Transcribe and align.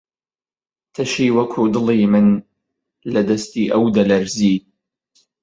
تەشی 0.93 1.29
وەکو 1.37 1.61
دڵی 1.73 2.03
من، 2.11 2.27
لە 3.13 3.21
دەستی 3.29 3.71
ئەو 3.73 3.85
دەلەرزی 3.97 4.55